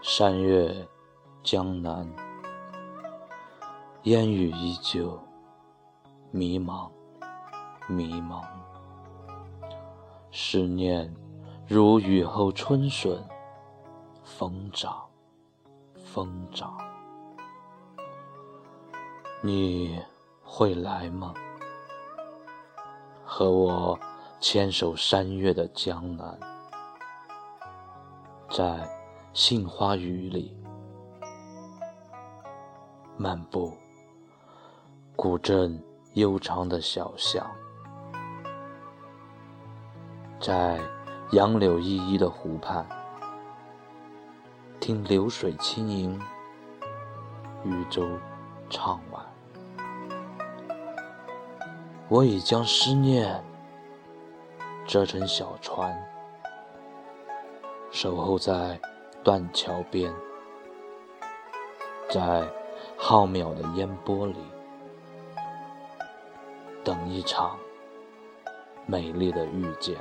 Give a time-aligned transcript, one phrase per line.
[0.00, 0.86] 山月
[1.42, 2.08] 江南，
[4.04, 5.18] 烟雨依旧，
[6.30, 6.88] 迷茫，
[7.88, 8.44] 迷茫。
[10.30, 11.12] 思念
[11.66, 13.20] 如雨后春笋，
[14.22, 15.04] 疯长，
[16.04, 16.78] 疯长。
[19.42, 20.00] 你
[20.44, 21.34] 会来吗？
[23.24, 23.98] 和我
[24.38, 26.38] 牵手山岳的江南，
[28.48, 28.97] 在。
[29.40, 30.52] 杏花雨里
[33.16, 33.72] 漫步，
[35.14, 35.80] 古镇
[36.14, 37.48] 悠长的小巷，
[40.40, 40.80] 在
[41.30, 42.84] 杨柳依依的湖畔，
[44.80, 46.20] 听流水轻盈，
[47.62, 48.08] 渔舟
[48.68, 49.24] 唱晚。
[52.08, 53.40] 我已将思念
[54.84, 55.96] 折成小船，
[57.92, 58.76] 守候在。
[59.28, 60.10] 断桥边，
[62.08, 62.50] 在
[62.96, 64.38] 浩渺的烟波里，
[66.82, 67.58] 等一场
[68.86, 69.98] 美丽的遇见，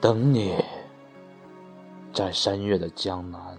[0.00, 0.56] 等你，
[2.14, 3.58] 在山岳的江南，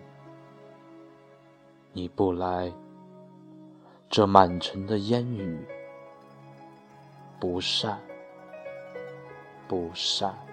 [1.94, 2.74] 你不来，
[4.10, 5.68] 这满城的烟雨
[7.40, 8.02] 不散，
[9.68, 10.49] 不散。